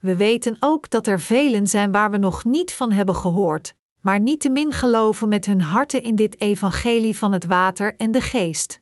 [0.00, 4.20] We weten ook dat er velen zijn waar we nog niet van hebben gehoord, maar
[4.20, 8.80] niettemin geloven met hun harten in dit evangelie van het water en de geest.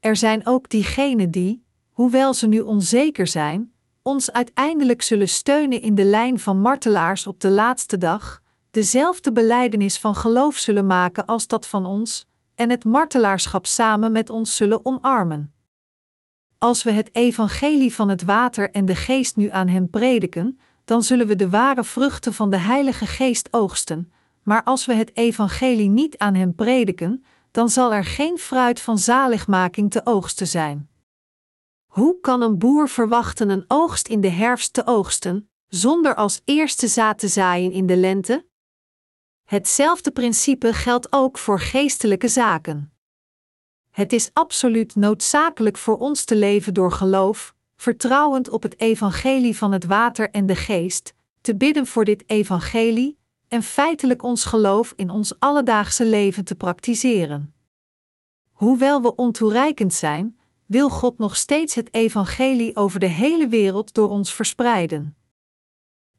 [0.00, 5.94] Er zijn ook diegenen die, hoewel ze nu onzeker zijn, ons uiteindelijk zullen steunen in
[5.94, 8.41] de lijn van martelaars op de laatste dag,
[8.72, 14.30] dezelfde beleidenis van geloof zullen maken als dat van ons, en het martelaarschap samen met
[14.30, 15.54] ons zullen omarmen.
[16.58, 21.02] Als we het evangelie van het water en de geest nu aan hen prediken, dan
[21.02, 25.88] zullen we de ware vruchten van de Heilige Geest oogsten, maar als we het evangelie
[25.88, 30.90] niet aan hen prediken, dan zal er geen fruit van zaligmaking te oogsten zijn.
[31.86, 36.88] Hoe kan een boer verwachten een oogst in de herfst te oogsten, zonder als eerste
[36.88, 38.50] zaad te zaaien in de lente?
[39.52, 42.92] Hetzelfde principe geldt ook voor geestelijke zaken.
[43.90, 49.72] Het is absoluut noodzakelijk voor ons te leven door geloof, vertrouwend op het evangelie van
[49.72, 55.10] het water en de geest, te bidden voor dit evangelie en feitelijk ons geloof in
[55.10, 57.54] ons alledaagse leven te praktiseren.
[58.52, 64.08] Hoewel we ontoereikend zijn, wil God nog steeds het evangelie over de hele wereld door
[64.08, 65.16] ons verspreiden.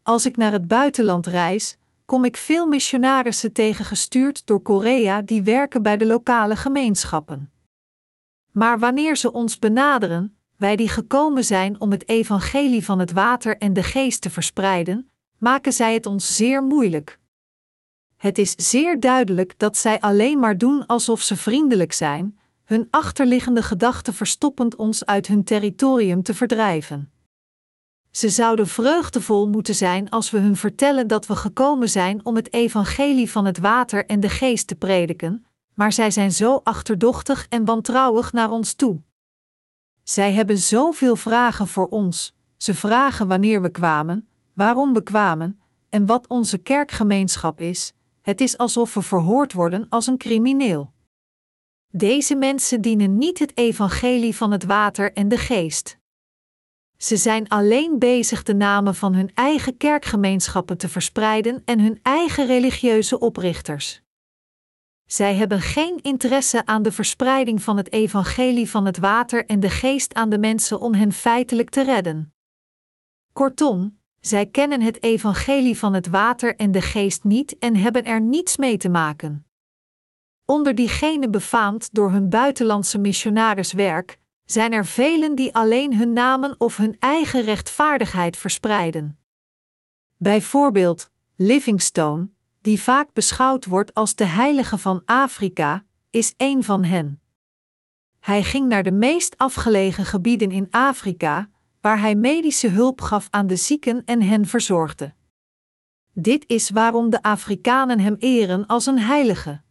[0.04, 1.78] Als ik naar het buitenland reis,
[2.14, 7.52] kom ik veel missionarissen tegen gestuurd door Korea die werken bij de lokale gemeenschappen.
[8.52, 13.58] Maar wanneer ze ons benaderen, wij die gekomen zijn om het evangelie van het water
[13.58, 17.20] en de geest te verspreiden, maken zij het ons zeer moeilijk.
[18.18, 23.64] Het is zeer duidelijk dat zij alleen maar doen alsof ze vriendelijk zijn, hun achterliggende
[23.64, 27.13] gedachten verstoppend ons uit hun territorium te verdrijven.
[28.16, 32.54] Ze zouden vreugdevol moeten zijn als we hun vertellen dat we gekomen zijn om het
[32.54, 37.66] evangelie van het water en de geest te prediken, maar zij zijn zo achterdochtig en
[37.66, 39.02] wantrouwig naar ons toe.
[40.04, 42.36] Zij hebben zoveel vragen voor ons.
[42.58, 47.94] Ze vragen wanneer we kwamen, waarom we kwamen en wat onze kerkgemeenschap is.
[48.22, 50.94] Het is alsof we verhoord worden als een crimineel.
[51.88, 56.02] Deze mensen dienen niet het evangelie van het water en de geest.
[57.04, 62.46] Ze zijn alleen bezig de namen van hun eigen kerkgemeenschappen te verspreiden en hun eigen
[62.46, 64.02] religieuze oprichters.
[65.06, 69.70] Zij hebben geen interesse aan de verspreiding van het evangelie van het water en de
[69.70, 72.34] geest aan de mensen om hen feitelijk te redden.
[73.34, 78.22] Kortom, zij kennen het evangelie van het water en de geest niet en hebben er
[78.22, 79.46] niets mee te maken.
[80.46, 86.78] Onder diegenen befaamd door hun buitenlandse missionariswerk, zijn er velen die alleen hun namen of
[86.78, 89.18] hun eigen rechtvaardigheid verspreiden.
[90.18, 92.30] Bijvoorbeeld Livingstone,
[92.62, 97.22] die vaak beschouwd wordt als de heilige van Afrika, is een van hen.
[98.20, 101.50] Hij ging naar de meest afgelegen gebieden in Afrika,
[101.82, 105.14] waar hij medische hulp gaf aan de zieken en hen verzorgde.
[106.14, 109.62] Dit is waarom de Afrikanen hem eren als een heilige.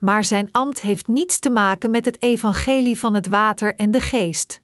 [0.00, 4.00] Maar zijn ambt heeft niets te maken met het evangelie van het water en de
[4.00, 4.60] geest.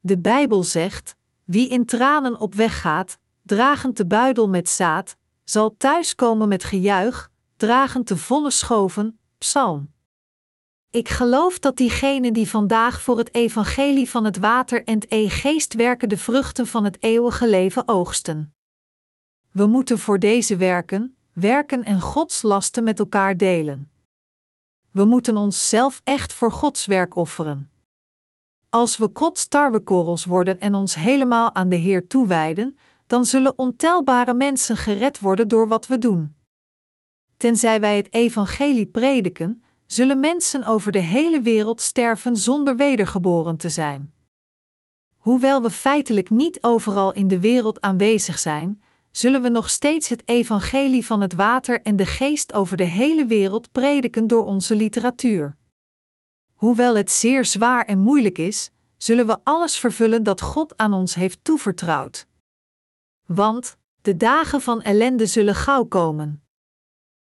[0.00, 5.74] De Bijbel zegt: Wie in tranen op weg gaat, dragend de buidel met zaad, zal
[5.76, 9.18] thuiskomen met gejuich, dragend de volle schoven.
[9.38, 9.92] Psalm.
[10.90, 15.74] Ik geloof dat diegenen die vandaag voor het evangelie van het water en het e-geest
[15.74, 18.54] werken de vruchten van het eeuwige leven oogsten.
[19.50, 23.93] We moeten voor deze werken, werken en Gods lasten met elkaar delen.
[24.94, 27.70] We moeten onszelf echt voor Gods werk offeren.
[28.68, 34.34] Als we Gods tarwekorrels worden en ons helemaal aan de Heer toewijden, dan zullen ontelbare
[34.34, 36.34] mensen gered worden door wat we doen.
[37.36, 43.68] Tenzij wij het evangelie prediken, zullen mensen over de hele wereld sterven zonder wedergeboren te
[43.68, 44.14] zijn.
[45.16, 48.82] Hoewel we feitelijk niet overal in de wereld aanwezig zijn,
[49.16, 53.26] zullen we nog steeds het evangelie van het water en de geest over de hele
[53.26, 55.56] wereld prediken door onze literatuur.
[56.54, 61.14] Hoewel het zeer zwaar en moeilijk is, zullen we alles vervullen dat God aan ons
[61.14, 62.26] heeft toevertrouwd.
[63.26, 66.42] Want de dagen van ellende zullen gauw komen.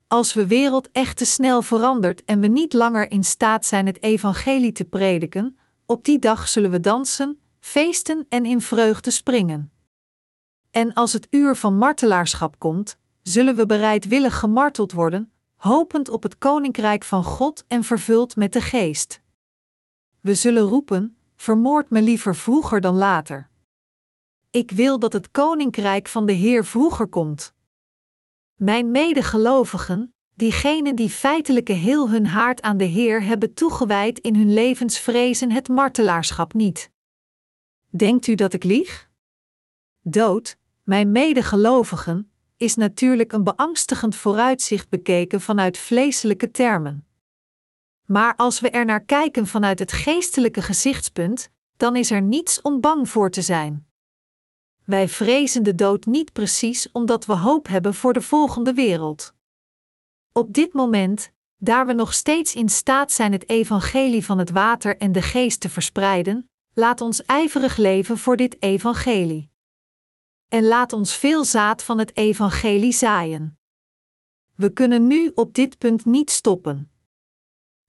[0.08, 4.04] Als we wereld echt te snel verandert en we niet langer in staat zijn het
[4.04, 9.72] evangelie te prediken, op die dag zullen we dansen, feesten en in vreugde springen.
[10.72, 16.38] En als het uur van martelaarschap komt, zullen we bereidwillig gemarteld worden, hopend op het
[16.38, 19.22] koninkrijk van God en vervuld met de geest.
[20.20, 23.50] We zullen roepen: Vermoord me liever vroeger dan later.
[24.50, 27.54] Ik wil dat het koninkrijk van de Heer vroeger komt.
[28.56, 34.54] Mijn medegelovigen, diegenen die feitelijke heel hun haard aan de Heer hebben toegewijd in hun
[34.54, 36.92] levens vrezen het martelaarschap niet.
[37.90, 39.09] Denkt u dat ik lieg?
[40.10, 47.08] Dood, mijn medegelovigen, is natuurlijk een beangstigend vooruitzicht bekeken vanuit vleeselijke termen.
[48.06, 52.80] Maar als we er naar kijken vanuit het geestelijke gezichtspunt, dan is er niets om
[52.80, 53.88] bang voor te zijn.
[54.86, 59.34] Wij vrezen de dood niet precies omdat we hoop hebben voor de volgende wereld.
[60.32, 64.98] Op dit moment, daar we nog steeds in staat zijn het evangelie van het water
[64.98, 69.50] en de geest te verspreiden, laat ons ijverig leven voor dit evangelie.
[70.50, 73.60] En laat ons veel zaad van het evangelie zaaien.
[74.56, 76.92] We kunnen nu op dit punt niet stoppen.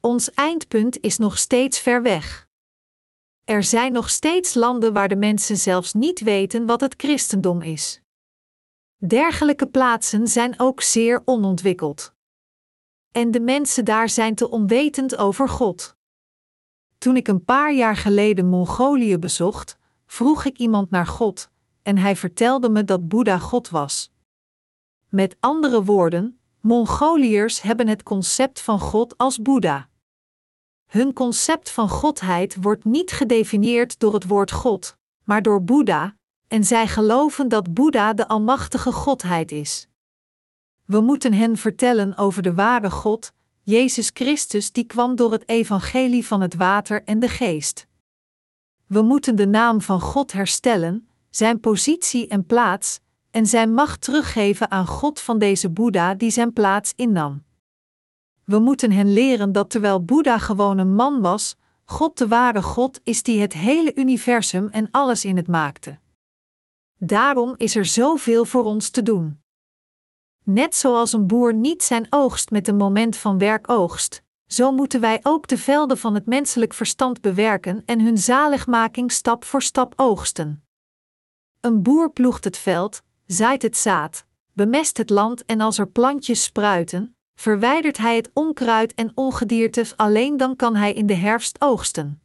[0.01, 2.49] Ons eindpunt is nog steeds ver weg.
[3.45, 8.01] Er zijn nog steeds landen waar de mensen zelfs niet weten wat het christendom is.
[8.97, 12.15] Dergelijke plaatsen zijn ook zeer onontwikkeld.
[13.13, 15.97] En de mensen daar zijn te onwetend over God.
[16.99, 21.50] Toen ik een paar jaar geleden Mongolië bezocht, vroeg ik iemand naar God,
[21.83, 24.11] en hij vertelde me dat Boeddha God was.
[25.09, 29.89] Met andere woorden, Mongoliërs hebben het concept van God als Boeddha.
[30.87, 36.17] Hun concept van godheid wordt niet gedefinieerd door het woord God, maar door Boeddha,
[36.49, 39.89] en zij geloven dat Boeddha de Almachtige Godheid is.
[40.85, 46.27] We moeten hen vertellen over de ware God, Jezus Christus, die kwam door het evangelie
[46.27, 47.87] van het water en de geest.
[48.87, 53.01] We moeten de naam van God herstellen, zijn positie en plaats,
[53.31, 57.45] en zijn macht teruggeven aan God van deze Boeddha die zijn plaats innam.
[58.45, 63.01] We moeten hen leren dat terwijl Boeddha gewoon een man was, God de ware God
[63.03, 65.99] is die het hele universum en alles in het maakte.
[66.97, 69.41] Daarom is er zoveel voor ons te doen.
[70.45, 75.01] Net zoals een boer niet zijn oogst met een moment van werk oogst, zo moeten
[75.01, 79.93] wij ook de velden van het menselijk verstand bewerken en hun zaligmaking stap voor stap
[79.97, 80.65] oogsten.
[81.61, 86.43] Een boer ploegt het veld, zaait het zaad, bemest het land en als er plantjes
[86.43, 92.23] spruiten, verwijdert hij het onkruid en ongedierte, alleen dan kan hij in de herfst oogsten.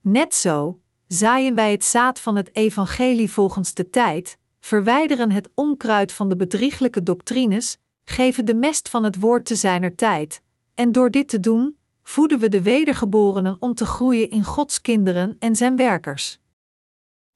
[0.00, 6.12] Net zo zaaien wij het zaad van het evangelie volgens de tijd, verwijderen het onkruid
[6.12, 10.42] van de bedrieglijke doctrines, geven de mest van het woord te zijner tijd,
[10.74, 15.36] en door dit te doen, voeden we de wedergeborenen om te groeien in Gods kinderen
[15.38, 16.40] en zijn werkers.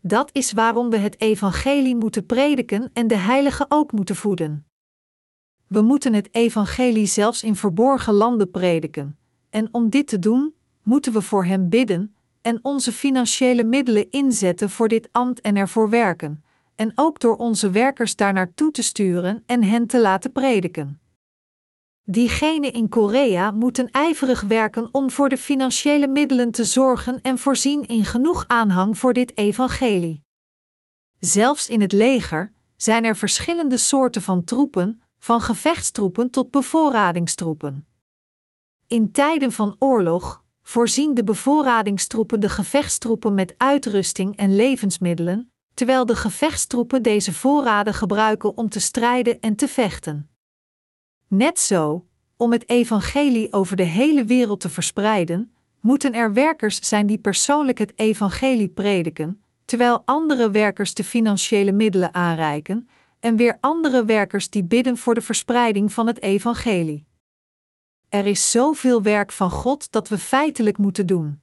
[0.07, 4.67] Dat is waarom we het evangelie moeten prediken en de heiligen ook moeten voeden.
[5.67, 9.19] We moeten het evangelie zelfs in verborgen landen prediken,
[9.51, 14.71] en om dit te doen, moeten we voor hem bidden en onze financiële middelen inzetten
[14.71, 16.45] voor dit ambt en ervoor werken,
[16.75, 21.01] en ook door onze werkers daar naartoe te sturen en hen te laten prediken.
[22.09, 27.87] Diegenen in Korea moeten ijverig werken om voor de financiële middelen te zorgen en voorzien
[27.87, 30.23] in genoeg aanhang voor dit evangelie.
[31.19, 37.87] Zelfs in het leger zijn er verschillende soorten van troepen, van gevechtstroepen tot bevoorradingstroepen.
[38.87, 46.17] In tijden van oorlog voorzien de bevoorradingstroepen de gevechtstroepen met uitrusting en levensmiddelen, terwijl de
[46.17, 50.36] gevechtstroepen deze voorraden gebruiken om te strijden en te vechten.
[51.29, 52.07] Net zo,
[52.37, 57.79] om het evangelie over de hele wereld te verspreiden, moeten er werkers zijn die persoonlijk
[57.79, 62.89] het evangelie prediken, terwijl andere werkers de financiële middelen aanreiken,
[63.21, 67.07] en weer andere werkers die bidden voor de verspreiding van het evangelie.
[68.09, 71.41] Er is zoveel werk van God dat we feitelijk moeten doen.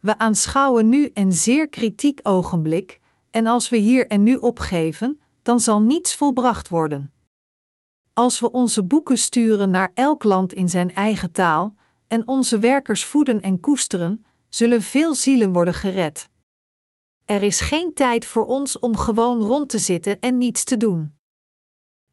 [0.00, 5.60] We aanschouwen nu een zeer kritiek ogenblik, en als we hier en nu opgeven, dan
[5.60, 7.13] zal niets volbracht worden.
[8.14, 11.74] Als we onze boeken sturen naar elk land in zijn eigen taal
[12.06, 16.28] en onze werkers voeden en koesteren, zullen veel zielen worden gered.
[17.24, 21.18] Er is geen tijd voor ons om gewoon rond te zitten en niets te doen.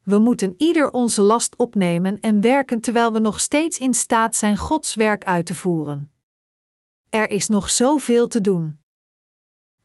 [0.03, 4.57] We moeten ieder onze last opnemen en werken terwijl we nog steeds in staat zijn
[4.57, 6.11] Gods werk uit te voeren.
[7.09, 8.79] Er is nog zoveel te doen.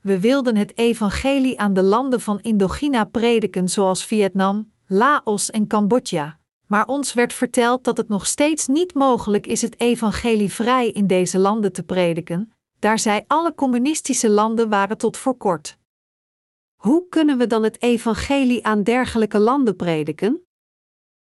[0.01, 6.39] We wilden het evangelie aan de landen van Indochina prediken, zoals Vietnam, Laos en Cambodja,
[6.67, 11.07] maar ons werd verteld dat het nog steeds niet mogelijk is het evangelie vrij in
[11.07, 15.79] deze landen te prediken, daar zij alle communistische landen waren tot voor kort.
[16.77, 20.43] Hoe kunnen we dan het evangelie aan dergelijke landen prediken?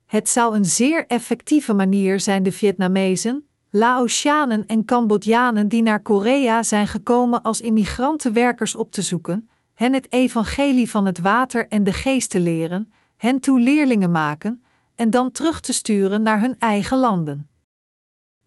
[0.06, 6.64] Het zou een zeer effectieve manier zijn de Vietnamezen, Laotianen en Cambodjanen die naar Korea
[6.64, 11.94] zijn gekomen als immigrantenwerkers op te zoeken, hen het evangelie van het water en de
[11.94, 14.64] geest te leren, hen toe leerlingen maken,
[14.96, 17.50] en dan terug te sturen naar hun eigen landen.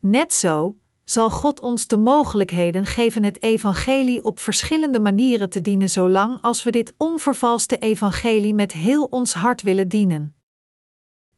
[0.01, 5.91] Net zo zal God ons de mogelijkheden geven het evangelie op verschillende manieren te dienen
[5.91, 10.35] zolang als we dit onvervalste evangelie met heel ons hart willen dienen.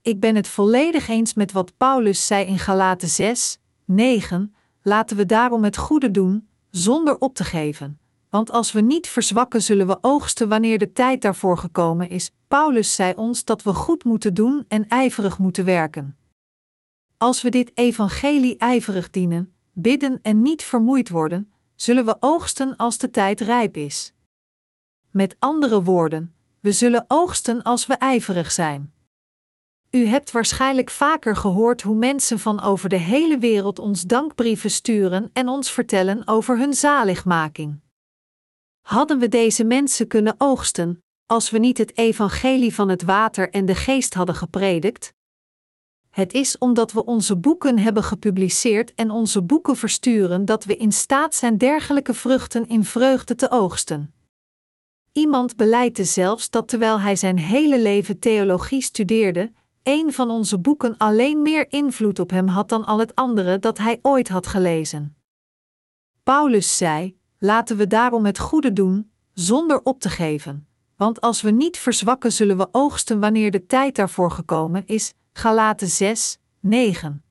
[0.03, 5.27] Ik ben het volledig eens met wat Paulus zei in Galaten 6, 9, laten we
[5.27, 7.99] daarom het goede doen, zonder op te geven.
[8.35, 12.31] Want als we niet verzwakken, zullen we oogsten wanneer de tijd daarvoor gekomen is.
[12.49, 16.17] Paulus zei ons dat we goed moeten doen en ijverig moeten werken.
[17.17, 22.99] Als we dit evangelie ijverig dienen, bidden en niet vermoeid worden, zullen we oogsten als
[22.99, 24.13] de tijd rijp is.
[25.11, 28.93] Met andere woorden, we zullen oogsten als we ijverig zijn.
[29.91, 35.31] U hebt waarschijnlijk vaker gehoord hoe mensen van over de hele wereld ons dankbrieven sturen
[35.33, 37.83] en ons vertellen over hun zaligmaking.
[38.85, 43.67] Hadden we deze mensen kunnen oogsten, als we niet het evangelie van het water en
[43.67, 45.15] de geest hadden gepredikt?
[46.11, 50.93] Het is omdat we onze boeken hebben gepubliceerd en onze boeken versturen dat we in
[50.93, 54.15] staat zijn dergelijke vruchten in vreugde te oogsten.
[55.13, 60.97] Iemand beleidt zelfs dat terwijl hij zijn hele leven theologie studeerde, een van onze boeken
[60.97, 65.17] alleen meer invloed op hem had dan al het andere dat hij ooit had gelezen.
[66.23, 70.67] Paulus zei: Laten we daarom het goede doen, zonder op te geven,
[70.97, 75.15] want als we niet verzwakken, zullen we oogsten wanneer de tijd daarvoor gekomen is.
[75.33, 77.25] Galaten 6, 9.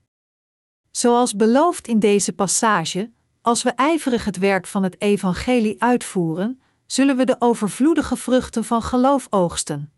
[0.91, 7.17] Zoals beloofd in deze passage, als we ijverig het werk van het evangelie uitvoeren, zullen
[7.17, 9.91] we de overvloedige vruchten van geloof oogsten.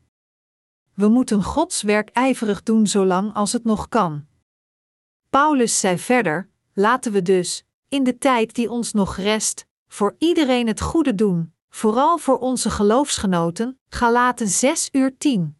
[0.93, 4.25] We moeten Gods werk ijverig doen zolang als het nog kan.
[5.29, 10.67] Paulus zei verder: laten we dus, in de tijd die ons nog rest, voor iedereen
[10.67, 13.79] het goede doen, vooral voor onze geloofsgenoten.
[13.89, 15.57] Galaten 6 uur 10.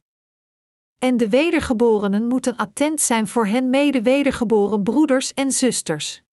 [1.00, 6.24] En de wedergeborenen moeten attent zijn voor hen mede wedergeboren broeders en zusters.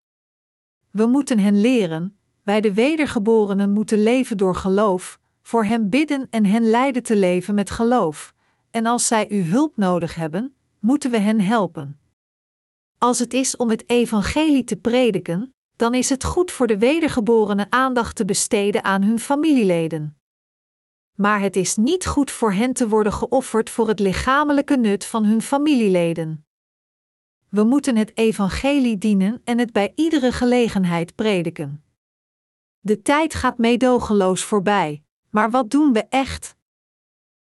[0.91, 6.45] We moeten hen leren, wij de wedergeborenen moeten leven door geloof, voor hen bidden en
[6.45, 8.35] hen leiden te leven met geloof,
[8.71, 12.01] en als zij uw hulp nodig hebben, moeten we hen helpen.
[12.99, 17.67] Als het is om het evangelie te prediken, dan is het goed voor de wedergeborenen
[17.73, 20.17] aandacht te besteden aan hun familieleden.
[21.13, 25.25] Maar het is niet goed voor hen te worden geofferd voor het lichamelijke nut van
[25.25, 26.47] hun familieleden.
[27.49, 31.85] We moeten het evangelie dienen en het bij iedere gelegenheid prediken.
[32.81, 36.57] De tijd gaat meedogenloos voorbij, maar wat doen we echt?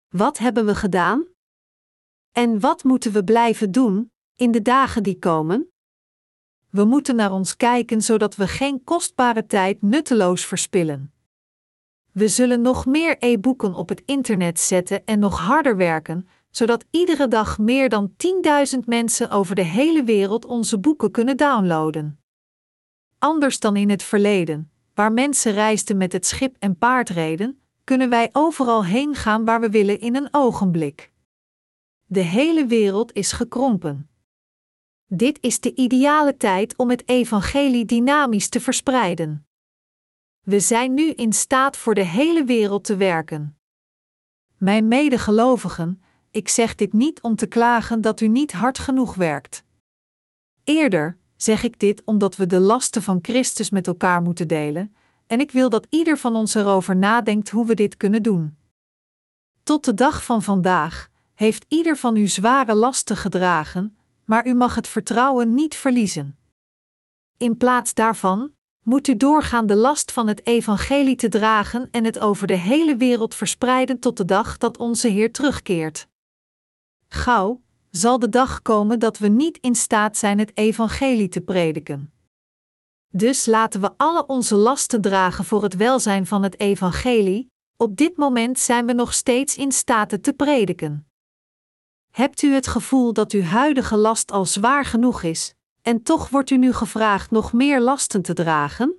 [0.09, 1.27] Wat hebben we gedaan?
[2.33, 5.70] En wat moeten we blijven doen in de dagen die komen?
[6.71, 11.13] We moeten naar ons kijken zodat we geen kostbare tijd nutteloos verspillen.
[12.13, 17.29] We zullen nog meer e-boeken op het internet zetten en nog harder werken, zodat iedere
[17.29, 18.13] dag meer dan
[18.75, 22.21] 10.000 mensen over de hele wereld onze boeken kunnen downloaden.
[23.19, 28.29] Anders dan in het verleden, waar mensen reisden met het schip en paardreden, kunnen wij
[28.33, 31.13] overal heen gaan waar we willen in een ogenblik.
[32.07, 34.10] De hele wereld is gekrompen.
[35.13, 39.47] Dit is de ideale tijd om het evangelie dynamisch te verspreiden.
[40.41, 43.59] We zijn nu in staat voor de hele wereld te werken.
[44.57, 49.65] Mijn medegelovigen, ik zeg dit niet om te klagen dat u niet hard genoeg werkt.
[50.65, 54.97] Eerder zeg ik dit omdat we de lasten van Christus met elkaar moeten delen,
[55.27, 58.57] en ik wil dat ieder van ons erover nadenkt hoe we dit kunnen doen.
[59.63, 63.95] Tot de dag van vandaag heeft ieder van u zware lasten gedragen,
[64.31, 66.39] maar u mag het vertrouwen niet verliezen.
[67.37, 68.53] In plaats daarvan
[68.83, 72.97] moet u doorgaan de last van het evangelie te dragen en het over de hele
[72.97, 76.09] wereld verspreiden tot de dag dat onze Heer terugkeert.
[77.09, 82.13] Gauw zal de dag komen dat we niet in staat zijn het evangelie te prediken.
[83.09, 87.51] Dus laten we alle onze lasten dragen voor het welzijn van het evangelie.
[87.77, 91.10] Op dit moment zijn we nog steeds in staat het te prediken.
[92.11, 96.51] Hebt u het gevoel dat uw huidige last al zwaar genoeg is, en toch wordt
[96.51, 98.95] u nu gevraagd nog meer lasten te dragen?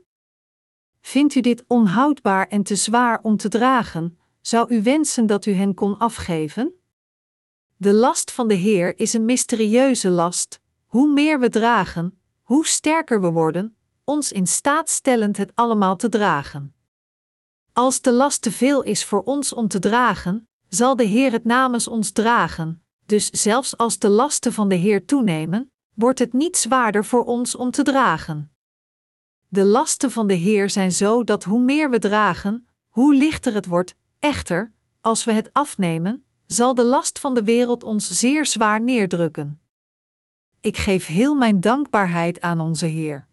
[1.01, 4.19] Vindt u dit onhoudbaar en te zwaar om te dragen?
[4.41, 6.73] Zou u wensen dat u hen kon afgeven?
[7.77, 10.59] De last van de Heer is een mysterieuze last.
[10.85, 16.09] Hoe meer we dragen, hoe sterker we worden, ons in staat stellend het allemaal te
[16.09, 16.75] dragen.
[17.73, 21.45] Als de last te veel is voor ons om te dragen, zal de Heer het
[21.45, 22.80] namens ons dragen,
[23.11, 27.55] dus zelfs als de lasten van de Heer toenemen, wordt het niet zwaarder voor ons
[27.55, 28.51] om te dragen.
[29.47, 33.65] De lasten van de Heer zijn zo dat hoe meer we dragen, hoe lichter het
[33.65, 38.81] wordt, echter, als we het afnemen, zal de last van de wereld ons zeer zwaar
[38.81, 39.61] neerdrukken.
[40.61, 43.27] Ik geef heel mijn dankbaarheid aan onze Heer.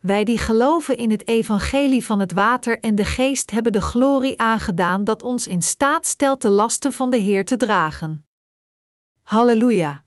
[0.00, 4.40] Wij die geloven in het evangelie van het water en de geest hebben de glorie
[4.40, 8.24] aangedaan dat ons in staat stelt de lasten van de Heer te dragen.
[9.24, 10.03] Hallelujah.